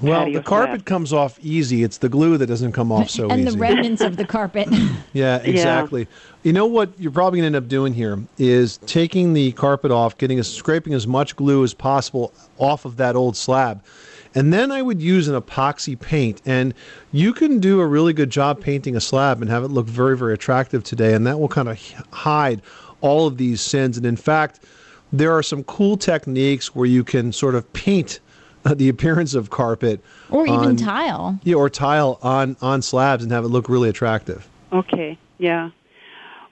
[0.02, 0.86] Well, the carpet slab?
[0.86, 1.84] comes off easy.
[1.84, 3.48] It's the glue that doesn't come off so and easy.
[3.48, 4.68] And the remnants of the carpet.
[5.14, 6.08] Yeah, exactly.
[6.44, 9.90] You know what you're probably going to end up doing here is taking the carpet
[9.90, 13.84] off, getting as scraping as much glue as possible off of that old slab.
[14.38, 16.76] And then I would use an epoxy paint and
[17.12, 20.16] you can do a really good job painting a slab and have it look very
[20.16, 21.80] very attractive today and that will kind of
[22.14, 22.62] hide
[23.02, 24.64] all of these sins and in fact
[25.12, 28.20] there are some cool techniques where you can sort of paint
[28.66, 31.40] uh, the appearance of carpet or even tile.
[31.44, 34.48] yeah, or tile on on slabs and have it look really attractive.
[34.72, 35.72] Okay, yeah.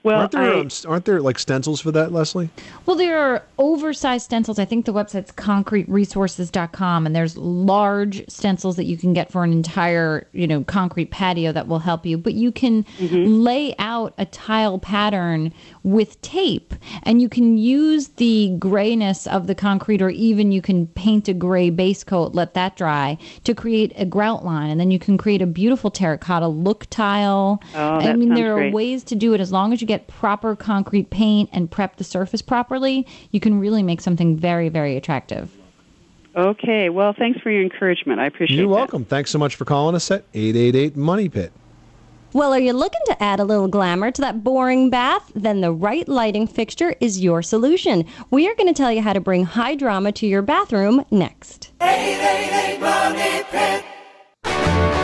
[0.06, 2.48] Well, aren't there I, um, aren't there like stencils for that, Leslie?
[2.86, 4.56] Well, there are oversized stencils.
[4.60, 9.50] I think the website's concreteresources.com, and there's large stencils that you can get for an
[9.50, 12.16] entire, you know, concrete patio that will help you.
[12.18, 18.54] But you can lay out a tile pattern with tape, and you can use the
[18.60, 22.76] grayness of the concrete, or even you can paint a gray base coat, let that
[22.76, 26.86] dry to create a grout line, and then you can create a beautiful terracotta look
[26.90, 27.60] tile.
[27.74, 28.72] Oh, I mean, there are great.
[28.72, 32.04] ways to do it as long as you get proper concrete paint and prep the
[32.04, 33.06] surface properly.
[33.30, 35.50] You can really make something very, very attractive.
[36.36, 36.90] Okay.
[36.90, 38.20] Well, thanks for your encouragement.
[38.20, 38.60] I appreciate it.
[38.60, 38.74] You're that.
[38.74, 39.04] welcome.
[39.04, 41.52] Thanks so much for calling us at 888 Money Pit.
[42.32, 45.32] Well, are you looking to add a little glamour to that boring bath?
[45.34, 48.04] Then the right lighting fixture is your solution.
[48.30, 51.70] We are going to tell you how to bring high drama to your bathroom next.
[51.80, 54.95] 888 Money Pit.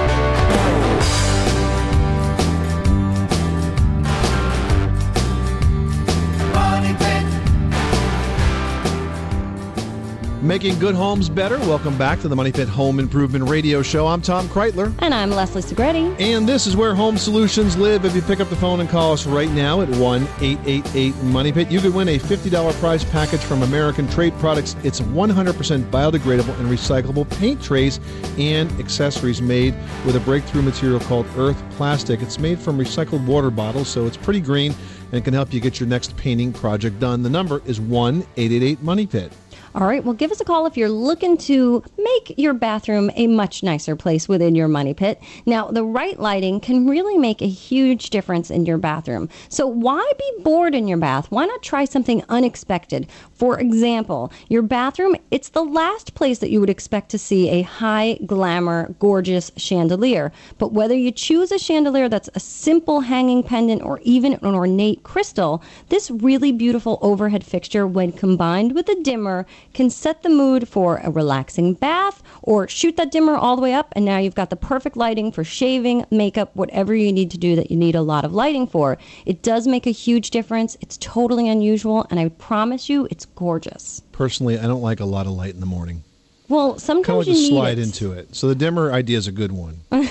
[10.43, 11.57] Making good homes better.
[11.61, 14.09] Welcome back to the Money Pit Home Improvement Radio Show.
[14.09, 14.93] I'm Tom Kraeutler.
[14.99, 16.21] And I'm Leslie Segrete.
[16.21, 18.05] And this is where home solutions live.
[18.05, 21.53] If you pick up the phone and call us right now at 1 888 Money
[21.53, 24.75] Pit, you could win a $50 prize package from American Trade Products.
[24.83, 28.01] It's 100% biodegradable and recyclable paint trays
[28.37, 32.21] and accessories made with a breakthrough material called Earth Plastic.
[32.21, 34.75] It's made from recycled water bottles, so it's pretty green
[35.13, 37.23] and can help you get your next painting project done.
[37.23, 39.33] The number is 1 888 Money Pit.
[39.75, 43.27] All right, well, give us a call if you're looking to make your bathroom a
[43.27, 45.19] much nicer place within your money pit.
[45.47, 49.31] Now, the right lighting can really make a huge difference in your bathroom.
[49.49, 51.31] So, why be bored in your bath?
[51.31, 53.07] Why not try something unexpected?
[53.33, 57.63] For example, your bathroom, it's the last place that you would expect to see a
[57.63, 60.33] high glamour, gorgeous chandelier.
[60.59, 65.03] But whether you choose a chandelier that's a simple hanging pendant or even an ornate
[65.03, 70.69] crystal, this really beautiful overhead fixture, when combined with a dimmer, can set the mood
[70.69, 74.35] for a relaxing bath or shoot that dimmer all the way up, and now you've
[74.35, 77.95] got the perfect lighting for shaving, makeup, whatever you need to do that you need
[77.95, 78.99] a lot of lighting for.
[79.27, 80.77] It does make a huge difference.
[80.81, 84.03] It's totally unusual, and I promise you, it's gorgeous.
[84.13, 86.05] Personally, I don't like a lot of light in the morning.
[86.53, 87.83] Well, kind of sometimes like you to need slide it.
[87.83, 88.37] into it.
[88.37, 89.81] So the dimmer idea is a good one.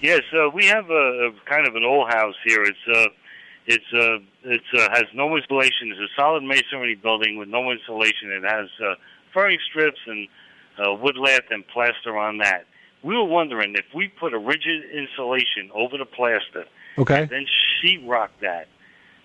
[0.00, 2.62] Yes, uh, we have a, a kind of an old house here.
[2.62, 3.08] It's uh,
[3.66, 5.90] it's uh, it's uh, has no insulation.
[5.92, 8.30] It's a solid masonry building with no insulation.
[8.30, 8.94] It has uh,
[9.32, 10.28] furring strips and
[10.78, 12.66] uh, wood lath and plaster on that.
[13.02, 16.64] We were wondering if we put a rigid insulation over the plaster,
[16.98, 17.22] Okay.
[17.22, 17.46] and then
[17.84, 18.68] sheetrock that,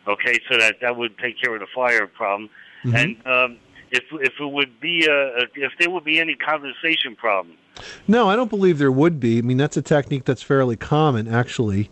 [0.08, 2.49] okay, so that that would take care of the fire problem,
[2.84, 2.95] Mhm.
[2.95, 3.58] and um,
[3.91, 7.56] if if it would be uh, if there would be any condensation problem.
[8.08, 9.38] No, I don't believe there would be.
[9.38, 11.89] I mean, that's a technique that's fairly common, actually.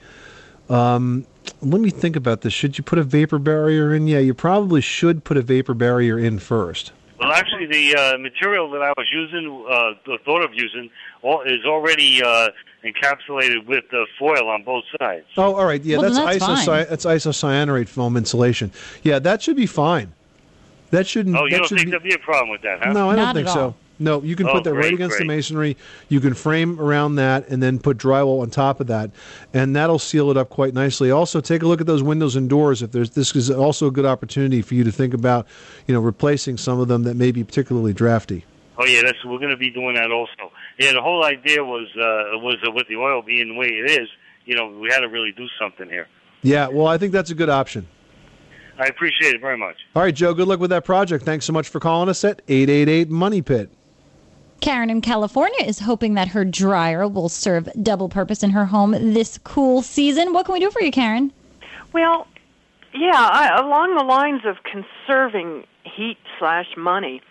[0.70, 1.26] Um,
[1.62, 2.54] let me think about this.
[2.54, 4.08] Should you put a vapor barrier in?
[4.08, 6.92] Yeah, you probably should put a vapor barrier in first.
[7.20, 10.86] Well, actually, the uh, material that I was using, uh, the thought of using,
[11.46, 12.50] is already uh,
[12.86, 15.26] encapsulated with the foil on both sides.
[15.36, 15.84] Oh, all right.
[15.84, 18.72] Yeah, Well, that's, then that's isocy- that's isocyanurate foam insulation.
[19.04, 20.14] Yeah, that should be fine.
[20.92, 21.36] That shouldn't.
[21.36, 22.94] Oh, you that don't think be, there'd be a problem with that, huh?
[22.94, 23.76] No, I don't think so.
[24.02, 25.76] No, you can Oh, put that right great, against the masonry.
[26.08, 29.12] You can frame around that and then put drywall on top of that,
[29.54, 31.12] and that'll seal it up quite nicely.
[31.12, 32.82] Also, take a look at those windows and doors.
[32.82, 35.48] If there's this is also a good opportunity for you to think about,
[35.86, 38.46] you know, replacing some of them that may be particularly drafty.
[38.78, 40.54] Oh yeah, that's we're going to be doing that also.
[40.78, 43.92] Yeah, the whole idea was uh, was uh, with the oil being the way it
[43.92, 44.08] is.
[44.46, 46.08] You know, we had to really do something here.
[46.42, 47.86] Yeah, well, I think that's a good option.
[48.80, 49.76] I appreciate it very much.
[49.94, 50.34] All right, Joe.
[50.34, 51.26] Good luck with that project.
[51.26, 53.70] Thanks so much for calling us at eight eight eight Money Pit.
[54.62, 58.92] Karen in California is hoping that her dryer will serve double purpose in her home
[58.92, 60.34] this cool season.
[60.34, 61.32] What can we do for you, Karen?
[61.94, 62.28] Well,
[62.94, 67.22] yeah, I, along the lines of conserving heat slash money,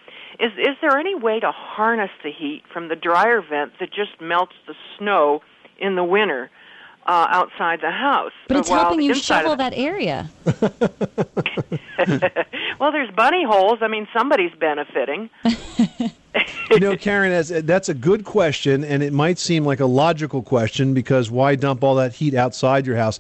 [0.41, 4.21] is is there any way to harness the heat from the dryer vent that just
[4.21, 5.43] melts the snow
[5.79, 6.51] in the winter
[7.07, 8.33] uh, outside the house?
[8.47, 10.31] But it's helping you shovel that area.
[12.79, 13.79] well, there's bunny holes.
[13.83, 15.29] I mean, somebody's benefiting.
[16.71, 20.43] you know, Karen, as, that's a good question, and it might seem like a logical
[20.43, 23.19] question because why dump all that heat outside your house?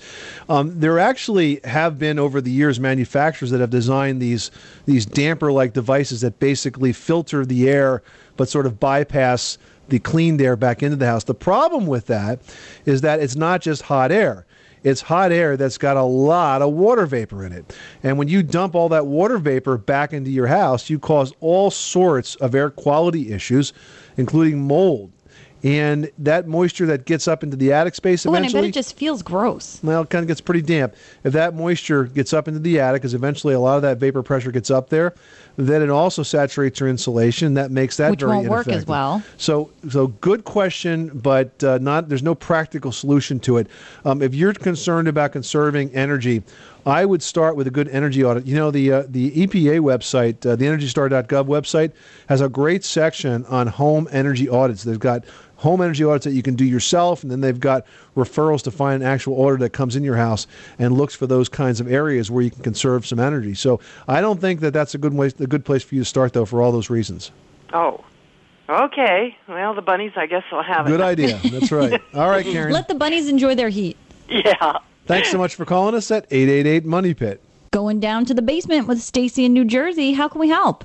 [0.48, 4.50] Um, there actually have been over the years manufacturers that have designed these
[4.86, 8.02] these damper-like devices that basically filter the air
[8.36, 11.24] but sort of bypass the cleaned air back into the house.
[11.24, 12.40] The problem with that
[12.84, 14.46] is that it's not just hot air.
[14.84, 17.76] It's hot air that's got a lot of water vapor in it.
[18.02, 21.70] And when you dump all that water vapor back into your house, you cause all
[21.70, 23.72] sorts of air quality issues,
[24.16, 25.12] including mold.
[25.64, 28.72] And that moisture that gets up into the attic space Oh, and I bet it
[28.72, 29.80] just feels gross.
[29.82, 30.94] Well, it kind of gets pretty damp.
[31.24, 34.22] If that moisture gets up into the attic, because eventually a lot of that vapor
[34.22, 35.14] pressure gets up there,
[35.56, 37.54] then it also saturates your insulation.
[37.54, 39.22] That makes that Which very won't work as well.
[39.36, 42.08] So, so good question, but uh, not.
[42.08, 43.66] There's no practical solution to it.
[44.04, 46.44] Um, if you're concerned about conserving energy,
[46.88, 48.46] I would start with a good energy audit.
[48.46, 51.92] You know, the uh, the EPA website, uh, the EnergyStar.gov website,
[52.31, 54.85] has a great section on home energy audits.
[54.85, 55.24] They've got
[55.57, 57.85] home energy audits that you can do yourself, and then they've got
[58.16, 60.46] referrals to find an actual auditor that comes in your house
[60.79, 63.55] and looks for those kinds of areas where you can conserve some energy.
[63.55, 66.07] So I don't think that that's a good way, a good place for you to
[66.07, 67.33] start, though, for all those reasons.
[67.74, 68.03] Oh,
[68.66, 69.37] okay.
[69.46, 70.90] Well, the bunnies, I guess, will have it.
[70.90, 71.38] Good idea.
[71.44, 72.01] That's right.
[72.14, 72.72] All right, Karen.
[72.72, 73.98] Let the bunnies enjoy their heat.
[74.31, 74.79] Yeah.
[75.08, 77.42] Thanks so much for calling us at 888 Money Pit.
[77.72, 80.12] Going down to the basement with Stacy in New Jersey.
[80.12, 80.84] How can we help?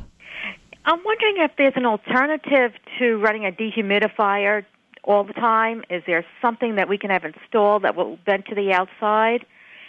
[0.86, 4.64] I'm wondering if there's an alternative to running a dehumidifier
[5.04, 5.84] all the time.
[5.90, 9.46] Is there something that we can have installed that will vent to the outside?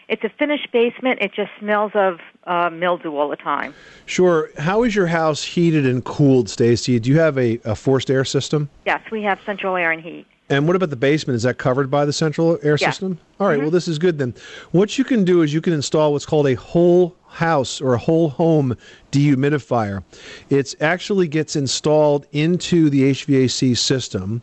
[0.08, 1.20] It's a finished basement.
[1.20, 3.72] It just smells of uh, mildew all the time.
[4.06, 4.50] Sure.
[4.58, 6.98] How is your house heated and cooled, Stacy?
[6.98, 8.68] Do you have a, a forced air system?
[8.84, 10.26] Yes, we have central air and heat.
[10.50, 11.36] And what about the basement?
[11.36, 12.90] Is that covered by the central air Yeah.
[12.90, 13.18] system?
[13.40, 13.74] All right, well, mm-hmm.
[13.74, 14.34] this is good then.
[14.72, 17.98] What you can do is you can install what's called a whole house or a
[17.98, 18.76] whole home
[19.10, 20.04] dehumidifier.
[20.50, 24.42] It actually gets installed into the HVAC system.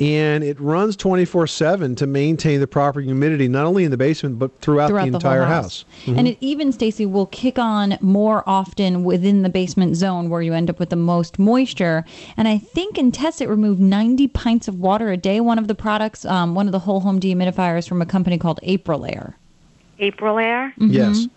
[0.00, 4.38] And it runs 24 7 to maintain the proper humidity, not only in the basement,
[4.38, 5.84] but throughout, throughout the the, entire house.
[5.84, 6.06] house.
[6.06, 6.18] Mhm.
[6.18, 10.52] And it even, Stacy, will kick on more often within the basement zone where you
[10.52, 12.04] end up with the most moisture.
[12.36, 15.40] And I think in tests it removed 90 pints of water a day.
[15.40, 18.58] One of the products, um, one of the whole home dehumidifiers from a company called
[20.00, 20.04] Aprilaire.
[20.04, 20.04] Mm-hmm.
[20.04, 20.74] April air?
[20.78, 21.28] Yes.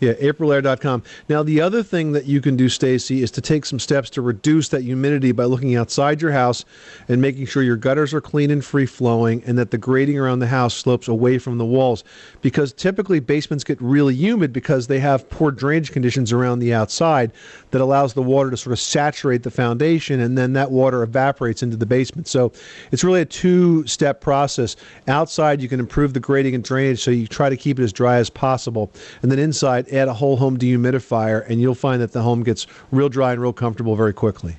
[0.00, 1.02] Yeah, aprilaire.com.
[1.28, 4.22] Now, the other thing that you can do, Stacy, is to take some steps to
[4.22, 6.64] reduce that humidity by looking outside your house
[7.08, 10.38] and making sure your gutters are clean and free flowing and that the grading around
[10.38, 12.04] the house slopes away from the walls.
[12.40, 17.32] Because typically basements get really humid because they have poor drainage conditions around the outside
[17.70, 21.62] that allows the water to sort of saturate the foundation and then that water evaporates
[21.62, 22.28] into the basement.
[22.28, 22.52] So
[22.92, 24.76] it's really a two step process.
[25.08, 27.92] Outside, you can improve the grading and drainage so you try to keep it as
[27.92, 28.92] dry as possible.
[29.22, 32.66] And then inside, add a whole home dehumidifier, and you'll find that the home gets
[32.90, 34.56] real dry and real comfortable very quickly.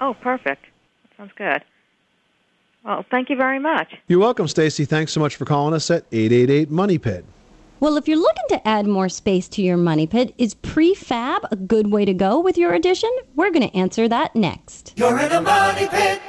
[0.00, 0.66] Oh, perfect.
[1.16, 1.62] Sounds good.
[2.84, 3.94] Well, thank you very much.
[4.08, 4.84] You're welcome, Stacy.
[4.84, 7.24] Thanks so much for calling us at 888 Money Pit.
[7.80, 11.56] Well, if you're looking to add more space to your money pit, is prefab a
[11.56, 13.10] good way to go with your addition?
[13.34, 14.94] We're going to answer that next.
[14.96, 16.22] You're in a money pit.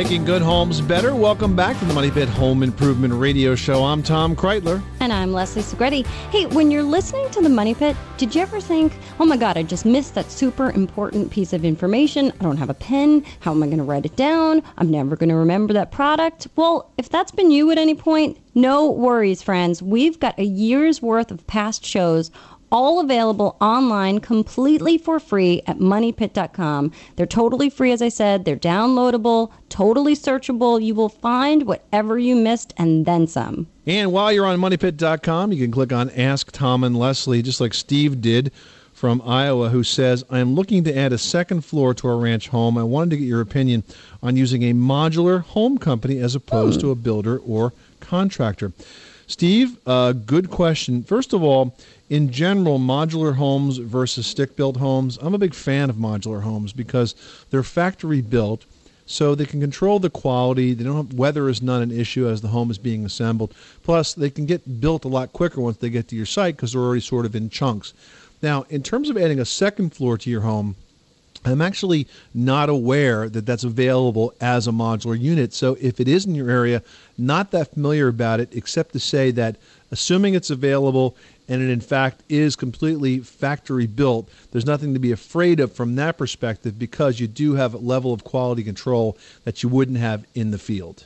[0.00, 1.14] Making good homes better.
[1.14, 3.84] Welcome back to the Money Pit Home Improvement Radio Show.
[3.84, 4.82] I'm Tom Kraeutler.
[4.98, 6.06] And I'm Leslie Segrete.
[6.30, 9.58] Hey, when you're listening to the Money Pit, did you ever think, oh my God,
[9.58, 12.32] I just missed that super important piece of information?
[12.40, 13.26] I don't have a pen.
[13.40, 14.62] How am I going to write it down?
[14.78, 16.48] I'm never going to remember that product.
[16.56, 19.82] Well, if that's been you at any point, no worries, friends.
[19.82, 22.30] We've got a year's worth of past shows
[22.70, 26.92] all available online completely for free at moneypit.com.
[27.16, 28.44] They're totally free, as I said.
[28.44, 30.82] They're downloadable, totally searchable.
[30.82, 33.66] You will find whatever you missed and then some.
[33.86, 37.74] And while you're on moneypit.com, you can click on Ask Tom and Leslie, just like
[37.74, 38.52] Steve did
[38.92, 42.48] from Iowa, who says, I am looking to add a second floor to our ranch
[42.48, 42.76] home.
[42.76, 43.82] I wanted to get your opinion
[44.22, 48.72] on using a modular home company as opposed to a builder or contractor.
[49.26, 51.02] Steve, uh, good question.
[51.02, 51.74] First of all,
[52.10, 56.72] in general, modular homes versus stick built homes, I'm a big fan of modular homes
[56.72, 57.14] because
[57.50, 58.64] they're factory built
[59.06, 60.74] so they can control the quality.
[60.74, 63.54] They don't have, weather is not an issue as the home is being assembled.
[63.84, 66.72] Plus, they can get built a lot quicker once they get to your site because
[66.72, 67.94] they're already sort of in chunks.
[68.42, 70.74] Now, in terms of adding a second floor to your home,
[71.44, 75.54] I'm actually not aware that that's available as a modular unit.
[75.54, 76.82] So if it is in your area,
[77.16, 79.56] not that familiar about it, except to say that
[79.90, 81.16] assuming it's available
[81.48, 85.96] and it in fact is completely factory built, there's nothing to be afraid of from
[85.96, 90.26] that perspective because you do have a level of quality control that you wouldn't have
[90.34, 91.04] in the field.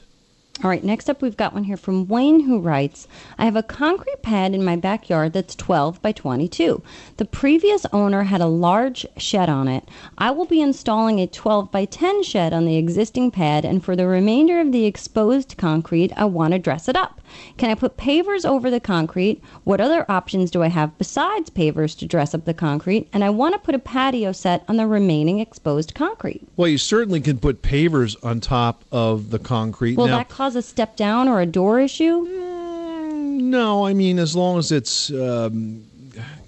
[0.62, 3.62] All right, next up, we've got one here from Wayne who writes I have a
[3.62, 6.80] concrete pad in my backyard that's 12 by 22.
[7.16, 9.88] The previous owner had a large shed on it.
[10.16, 13.96] I will be installing a 12 by 10 shed on the existing pad, and for
[13.96, 17.20] the remainder of the exposed concrete, I want to dress it up.
[17.56, 19.42] Can I put pavers over the concrete?
[19.64, 23.08] What other options do I have besides pavers to dress up the concrete?
[23.12, 26.46] And I want to put a patio set on the remaining exposed concrete.
[26.56, 29.96] Well, you certainly can put pavers on top of the concrete.
[29.96, 32.26] Will now, that cause a step down or a door issue?
[32.26, 35.84] Mm, No, I mean as long as it's, um,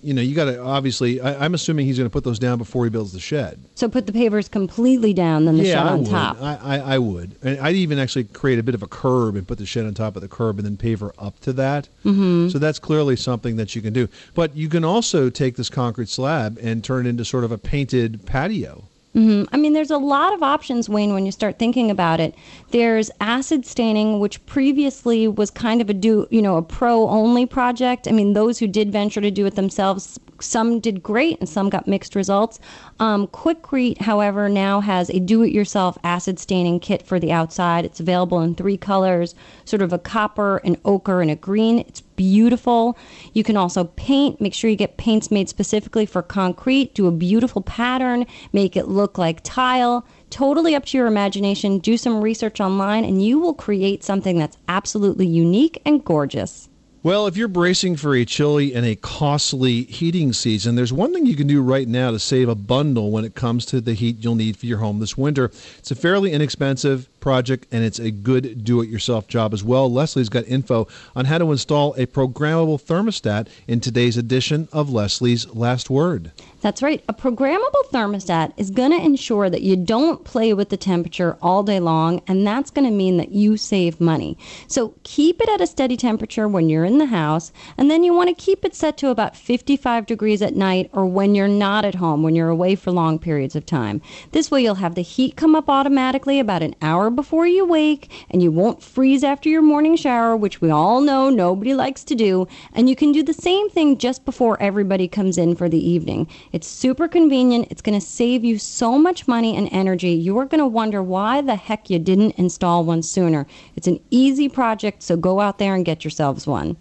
[0.03, 1.19] you know, you got to obviously.
[1.21, 3.59] I, I'm assuming he's going to put those down before he builds the shed.
[3.75, 6.11] So put the pavers completely down, then the yeah, shed I on would.
[6.11, 6.37] top.
[6.43, 7.35] I, I, I would.
[7.43, 9.95] And I'd even actually create a bit of a curb and put the shed on
[9.95, 11.89] top of the curb and then paver up to that.
[12.05, 12.53] Mhm.
[12.53, 14.09] So that's clearly something that you can do.
[14.35, 17.59] But you can also take this concrete slab and turn it into sort of a
[17.59, 18.85] painted patio.
[19.17, 22.35] Hmm I mean, there's a lot of options, Wayne, when you start thinking about it.
[22.71, 27.47] There's acid staining, which previously was kind of a do, you know, a pro only
[27.47, 28.07] project.
[28.07, 31.71] I mean, those who did venture to do it themselves, some did great and some
[31.71, 32.61] got mixed results.
[33.01, 37.87] Um, Quikrete, however, now has a do it yourself acid staining kit for the outside.
[37.87, 41.79] It's available in three colors sort of a copper, an ochre, and a green.
[41.79, 42.99] It's beautiful.
[43.33, 44.41] You can also paint.
[44.41, 46.95] Make sure you get paints made specifically for concrete.
[46.95, 48.27] Do a beautiful pattern.
[48.53, 50.07] Make it look like tile.
[50.31, 51.79] Totally up to your imagination.
[51.79, 56.69] Do some research online, and you will create something that's absolutely unique and gorgeous.
[57.07, 61.25] Well, if you're bracing for a chilly and a costly heating season, there's one thing
[61.25, 64.17] you can do right now to save a bundle when it comes to the heat
[64.25, 65.45] you'll need for your home this winter.
[65.79, 69.93] It's a fairly inexpensive project and it's a good do it yourself job as well.
[69.93, 75.53] Leslie's got info on how to install a programmable thermostat in today's edition of Leslie's
[75.53, 76.31] Last Word.
[76.67, 77.05] That's right.
[77.09, 81.63] A programmable thermostat is going to ensure that you don't play with the temperature all
[81.63, 84.37] day long, and that's going to mean that you save money.
[84.67, 88.13] So keep it at a steady temperature when you're in the house, and then you
[88.13, 91.85] want to keep it set to about 55 degrees at night or when you're not
[91.85, 94.03] at home, when you're away for long periods of time.
[94.33, 98.11] This way, you'll have the heat come up automatically about an hour before you wake,
[98.31, 102.15] and you won't freeze after your morning shower, which we all know nobody likes to
[102.15, 102.47] do.
[102.73, 106.29] And you can do the same thing just before everybody comes in for the evening.
[106.53, 107.69] It's super convenient.
[107.71, 110.11] It's going to save you so much money and energy.
[110.11, 113.47] You are going to wonder why the heck you didn't install one sooner.
[113.75, 116.77] It's an easy project, so go out there and get yourselves one.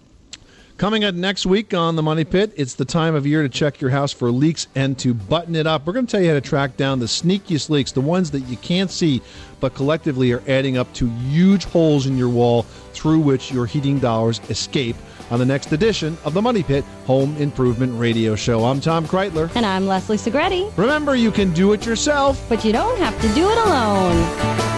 [0.77, 3.79] Coming up next week on the Money Pit, it's the time of year to check
[3.79, 5.87] your house for leaks and to button it up.
[5.87, 8.41] We're going to tell you how to track down the sneakiest leaks, the ones that
[8.41, 9.21] you can't see,
[9.61, 13.99] but collectively are adding up to huge holes in your wall through which your heating
[13.99, 14.97] dollars escape.
[15.31, 19.49] On the next edition of the Money Pit Home Improvement Radio Show, I'm Tom Kraeutler.
[19.55, 20.77] And I'm Leslie Segrete.
[20.77, 24.74] Remember, you can do it yourself, but you don't have to do it alone.